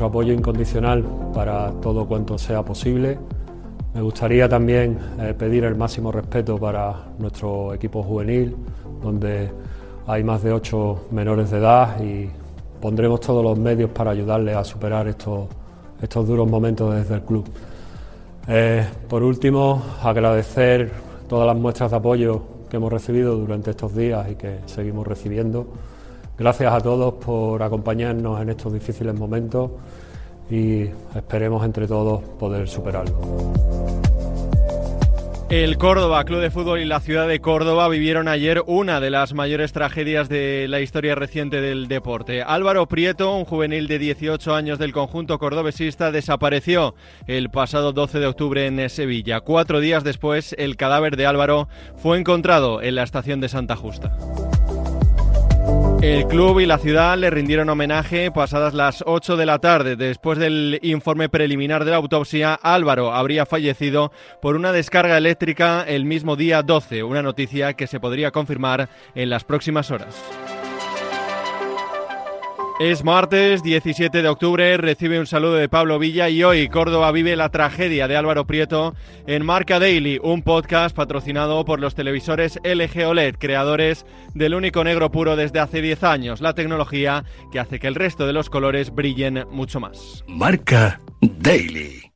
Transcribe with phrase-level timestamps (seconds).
[0.00, 1.04] Nuestro apoyo incondicional
[1.34, 3.18] para todo cuanto sea posible.
[3.92, 8.56] Me gustaría también eh, pedir el máximo respeto para nuestro equipo juvenil,
[9.02, 9.50] donde
[10.06, 12.30] hay más de ocho menores de edad y
[12.80, 15.48] pondremos todos los medios para ayudarles a superar estos,
[16.00, 17.44] estos duros momentos desde el club.
[18.48, 20.90] Eh, por último, agradecer
[21.28, 25.66] todas las muestras de apoyo que hemos recibido durante estos días y que seguimos recibiendo.
[26.40, 29.72] Gracias a todos por acompañarnos en estos difíciles momentos
[30.50, 33.52] y esperemos entre todos poder superarlo.
[35.50, 39.34] El Córdoba, Club de Fútbol y la ciudad de Córdoba vivieron ayer una de las
[39.34, 42.42] mayores tragedias de la historia reciente del deporte.
[42.42, 46.94] Álvaro Prieto, un juvenil de 18 años del conjunto cordobesista, desapareció
[47.26, 49.42] el pasado 12 de octubre en Sevilla.
[49.42, 54.16] Cuatro días después, el cadáver de Álvaro fue encontrado en la estación de Santa Justa.
[56.02, 59.96] El club y la ciudad le rindieron homenaje pasadas las 8 de la tarde.
[59.96, 64.10] Después del informe preliminar de la autopsia, Álvaro habría fallecido
[64.40, 69.28] por una descarga eléctrica el mismo día 12, una noticia que se podría confirmar en
[69.28, 70.16] las próximas horas.
[72.80, 77.36] Es martes 17 de octubre, recibe un saludo de Pablo Villa y hoy Córdoba vive
[77.36, 78.94] la tragedia de Álvaro Prieto
[79.26, 85.10] en Marca Daily, un podcast patrocinado por los televisores LG OLED, creadores del único negro
[85.10, 88.94] puro desde hace 10 años, la tecnología que hace que el resto de los colores
[88.94, 90.24] brillen mucho más.
[90.26, 92.09] Marca Daily.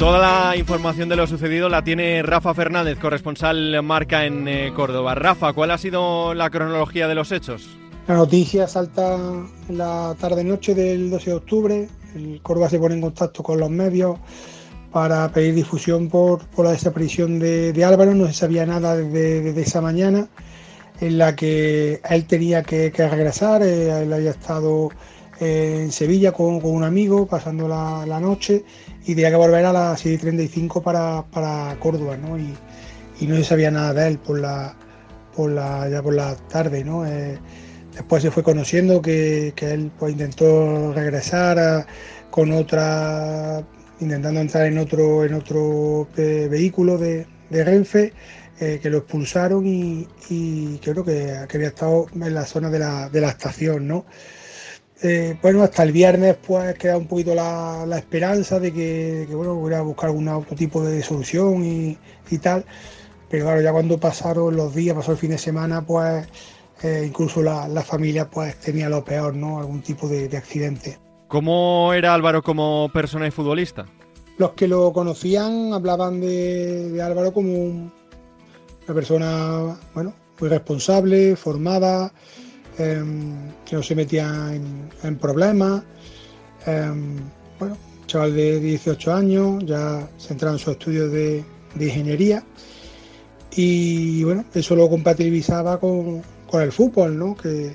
[0.00, 5.14] Toda la información de lo sucedido la tiene Rafa Fernández, corresponsal marca en eh, Córdoba.
[5.14, 7.68] Rafa, ¿cuál ha sido la cronología de los hechos?
[8.08, 9.18] La noticia salta
[9.68, 11.88] en la tarde-noche del 12 de octubre.
[12.14, 14.18] El Córdoba se pone en contacto con los medios
[14.90, 18.14] para pedir difusión por, la desaparición de, Álvaro.
[18.14, 20.28] No se sabía nada desde, desde, esa mañana
[21.02, 23.62] en la que él tenía que, que regresar.
[23.62, 24.88] Eh, él había estado
[25.40, 28.64] en Sevilla con, un amigo pasando la, noche
[29.06, 32.38] y tenía que volver a las 7.35 para, para Córdoba, ¿no?
[32.38, 32.54] Y,
[33.26, 34.74] no se sabía nada de él por la,
[35.36, 37.06] por la, ya por la tarde, ¿no?
[37.06, 37.38] Eh,
[37.92, 41.86] después se fue conociendo que, que él pues, intentó regresar
[42.30, 43.62] con otra,
[44.00, 48.12] intentando entrar en otro, en otro eh, vehículo de, de Renfe,
[48.58, 52.78] eh, que lo expulsaron y, y creo que, que, había estado en la zona de
[52.78, 54.06] la, de la estación, ¿no?
[55.02, 59.26] Eh, bueno, hasta el viernes pues queda un poquito la, la esperanza de que, de
[59.26, 61.96] que, bueno, hubiera buscar algún otro tipo de solución y,
[62.30, 62.66] y, tal.
[63.30, 66.28] Pero claro, ya cuando pasaron los días, pasó el fin de semana, pues
[66.82, 69.58] eh, incluso la, la, familia pues tenía lo peor, ¿no?
[69.58, 70.98] Algún tipo de, de, accidente.
[71.28, 73.86] ¿Cómo era Álvaro como persona y futbolista?
[74.36, 77.92] Los que lo conocían hablaban de, de Álvaro como un,
[78.84, 82.12] una persona, bueno, muy responsable, formada,
[82.80, 83.02] eh,
[83.64, 85.82] que no se metía en, problemas.
[86.66, 86.92] Eh,
[87.58, 87.76] bueno,
[88.06, 91.44] chaval de 18 años, ya centrado en sus estudios de,
[91.78, 92.42] ingeniería.
[93.52, 97.36] Y bueno, eso lo compatibilizaba con, con el fútbol, ¿no?
[97.36, 97.74] Que,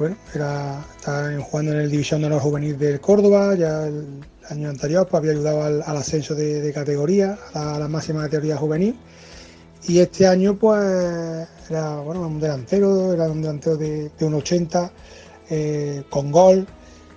[0.00, 4.70] bueno, era, estaba jugando en el División de Honor Juvenil del Córdoba, ya el año
[4.70, 8.96] anterior pues, había ayudado al, ascenso de, categoría, a la máxima categoría juvenil.
[9.88, 14.92] Y este año, pues, era bueno, un delantero, era un delantero de, de un 80,
[15.48, 16.66] eh, con gol,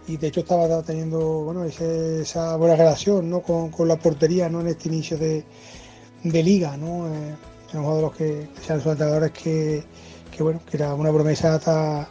[0.07, 3.41] y de hecho estaba teniendo bueno, esa buena relación ¿no?
[3.41, 4.61] con, con, la portería ¿no?
[4.61, 5.43] en este inicio de,
[6.23, 6.75] de liga.
[6.77, 7.07] ¿no?
[7.07, 7.35] Eh,
[7.73, 9.83] uno de los que sean entrenadores que,
[10.35, 12.07] que, bueno, que era una promesa a,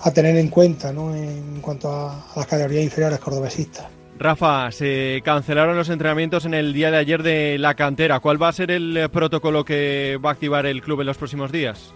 [0.00, 1.14] a tener en cuenta ¿no?
[1.14, 3.95] en cuanto a, a las categorías inferiores cordobesistas.
[4.18, 8.20] Rafa, se cancelaron los entrenamientos en el día de ayer de la cantera.
[8.20, 11.52] ¿Cuál va a ser el protocolo que va a activar el club en los próximos
[11.52, 11.92] días?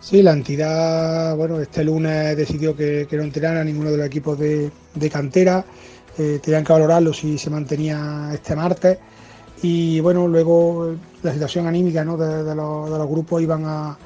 [0.00, 4.38] Sí, la entidad, bueno, este lunes decidió que, no entrenara a ninguno de los equipos
[4.38, 4.70] de,
[5.12, 5.64] cantera.
[6.18, 8.98] Eh, tenían que valorarlo si se mantenía este martes.
[9.62, 12.16] Y bueno, luego la situación anímica ¿no?
[12.16, 13.96] de los grupos iban a,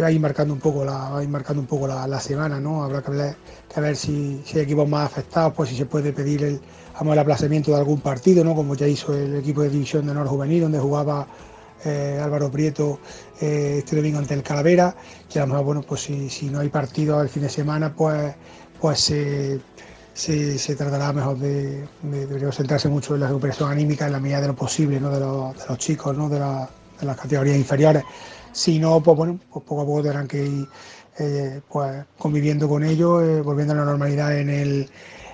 [0.00, 2.84] va a marcando un poco la, ir marcando un poco la, semana, ¿no?
[2.84, 3.36] Habrá que ver,
[3.72, 6.60] que ver si, si, hay equipos más afectados, pues si se puede pedir el,
[7.00, 8.54] el aplazamiento de algún partido, ¿no?
[8.54, 11.26] Como ya hizo el equipo de división de honor juvenil, donde jugaba
[11.84, 13.00] eh, Álvaro Prieto
[13.40, 14.94] eh, este domingo ante el Calavera,
[15.28, 17.94] que a lo mejor, bueno, pues si, si no hay partido el fin de semana,
[17.94, 18.34] pues,
[18.80, 19.60] pues se,
[20.12, 24.48] se, tratará mejor de, de, centrarse mucho en la recuperación anímica en la medida de
[24.48, 25.10] lo posible, ¿no?
[25.10, 26.28] De los, de los chicos, ¿no?
[26.28, 26.68] La,
[27.00, 28.04] de las categorías inferiores.
[28.52, 30.68] Si no, pues bueno, pues poco a poco tendrán que ir
[31.18, 34.88] eh, pues, conviviendo con ellos, eh, volviendo a la normalidad en el,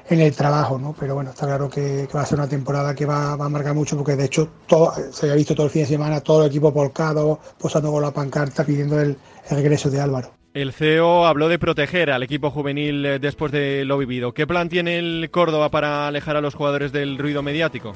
[0.09, 0.95] en el trabajo, ¿no?
[0.99, 3.97] Pero bueno, está claro que, va a ser una temporada que va, a marcar mucho
[3.97, 4.51] porque de hecho
[5.13, 8.11] se ha visto todo el fin de semana todo el equipo volcado, posando con la
[8.11, 9.17] pancarta pidiendo el,
[9.51, 10.37] el regreso de Álvaro.
[10.57, 14.33] El CEO habló de proteger al equipo juvenil eh, después de lo vivido.
[14.33, 17.93] ¿Qué plan tiene el Córdoba para alejar a los jugadores del ruido mediático?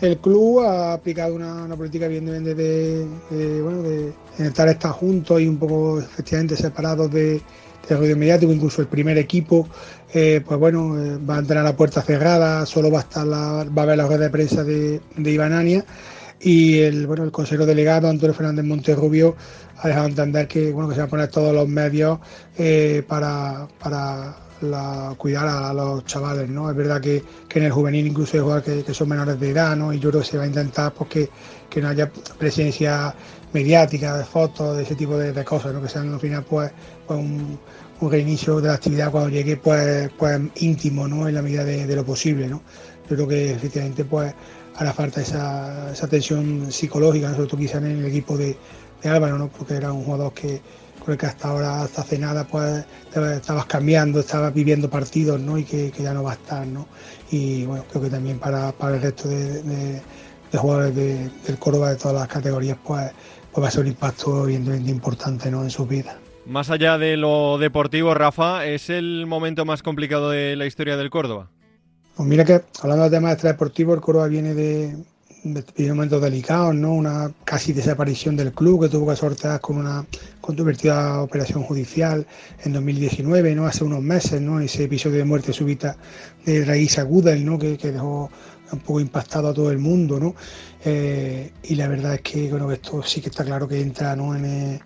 [0.00, 5.58] El club ha aplicado una, política evidentemente de, de, bueno, de estar, juntos y un
[5.58, 7.40] poco efectivamente separados de,
[7.88, 9.68] del ruido mediático, incluso el primer equipo,
[10.14, 13.64] eh, pues bueno, eh, va a entrar la puerta cerrada, solo va a estar la,
[13.64, 15.84] va a haber la rueda de prensa de, de Ibanania
[16.40, 19.34] y el bueno el consejero delegado Antonio Fernández Monterrubio
[19.78, 22.20] ha dejado entender que bueno que se van a poner todos los medios
[22.56, 26.70] eh, para, para la, cuidar a, los chavales, ¿no?
[26.70, 27.22] Es verdad que,
[27.54, 29.92] en el juvenil incluso hay jugadores que, son menores de edad, ¿no?
[29.92, 31.28] Y yo creo que se va a intentar pues,
[31.70, 33.14] que, no haya presencia
[33.52, 35.82] mediática, de fotos, de ese tipo de, cosas, ¿no?
[35.82, 36.70] Que sean al final pues,
[37.06, 37.58] pues un,
[38.00, 41.28] reinicio de la actividad cuando llegue pues, pues íntimo, ¿no?
[41.28, 42.62] En la medida de, lo posible, ¿no?
[43.08, 44.34] Yo creo que efectivamente pues
[44.76, 48.56] hará falta esa, esa tensión psicológica, sobre todo quizá en el equipo de,
[49.02, 49.48] de Álvaro, ¿no?
[49.48, 50.60] Porque era un jugador que
[51.16, 52.84] que hasta ahora, hasta hace nada, pues
[53.14, 55.56] estabas cambiando, estabas viviendo partidos, ¿no?
[55.56, 56.86] Y que, ya no va a estar, ¿no?
[57.30, 60.02] Y bueno, creo que también para, el resto de,
[60.52, 63.10] jugadores del Córdoba de todas las categorías, pues,
[63.52, 65.62] pues va a ser un impacto evidentemente importante, ¿no?
[65.62, 66.16] En sus vidas.
[66.46, 71.10] Más allá de lo deportivo, Rafa, ¿es el momento más complicado de la historia del
[71.10, 71.50] Córdoba?
[72.16, 74.96] Pues mira que, hablando de temas extradeportivos, el Córdoba viene de,
[75.44, 76.92] de momentos delicados, ¿no?
[76.92, 80.04] Una casi desaparición del club que tuvo que sortear con una
[80.40, 82.26] controvertida operación judicial
[82.64, 83.66] en 2019, ¿no?
[83.66, 84.60] Hace unos meses, ¿no?
[84.60, 85.96] Ese episodio de muerte súbita
[86.44, 87.58] de Raíz Aguda, ¿no?
[87.58, 88.30] Que, dejó
[88.72, 90.34] un poco impactado a todo el mundo, ¿no?
[90.84, 94.34] Eh, y la verdad es que, bueno, esto sí que está claro que entra, ¿no?
[94.34, 94.80] En, el,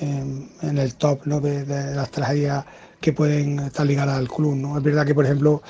[0.00, 1.40] en, el top, ¿no?
[1.40, 2.64] De, de las tragedias
[3.00, 4.78] que pueden estar ligadas al club, ¿no?
[4.78, 5.62] Es verdad que, por ejemplo,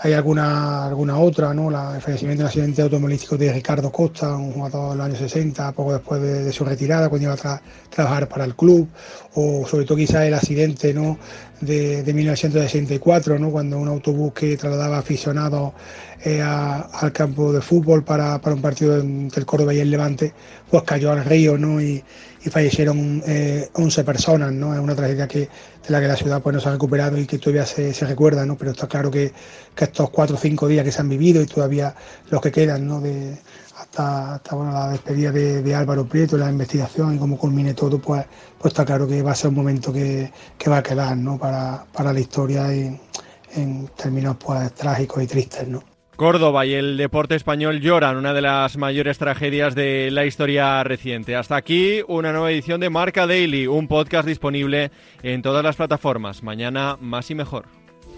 [0.00, 1.68] hay alguna, alguna otra, ¿no?
[1.94, 5.92] El fallecimiento del accidente automovilístico de Ricardo Costa, un jugador de los años 60, poco
[5.92, 7.60] después de, su retirada, cuando iba a
[7.90, 8.88] trabajar para el club,
[9.34, 11.18] o sobre todo quizás el accidente ¿no?
[11.60, 13.50] de, de 1964, ¿no?
[13.50, 15.72] cuando un autobús que trasladaba aficionados
[16.24, 20.32] eh, al campo de fútbol para, para un partido entre el Córdoba y el Levante,
[20.70, 21.80] pues cayó al río ¿no?
[21.80, 22.02] y,
[22.44, 24.74] y fallecieron eh, 11 personas, ¿no?
[24.74, 25.48] Es una tragedia que, de
[25.88, 28.44] la que la ciudad pues, no se ha recuperado y que todavía se, se recuerda,
[28.44, 28.56] ¿no?
[28.56, 29.32] Pero está claro que,
[29.84, 31.94] estos cuatro o cinco días que se han vivido y todavía
[32.30, 33.00] los que quedan, ¿no?
[33.00, 33.36] De,
[33.78, 38.24] hasta, hasta bueno, la despedida de, Álvaro Prieto, la investigación y cómo culmine todo, pues,
[38.58, 41.38] pues está claro que va a ser un momento que, que va a quedar, ¿no?
[41.38, 42.98] Para, para la historia y,
[43.56, 45.82] en términos pues trágicos y tristes, ¿no?
[46.16, 51.34] Córdoba y el deporte español lloran una de las mayores tragedias de la historia reciente.
[51.34, 54.90] Hasta aquí una nueva edición de Marca Daily, un podcast disponible
[55.22, 56.42] en todas las plataformas.
[56.42, 57.81] Mañana más y mejor.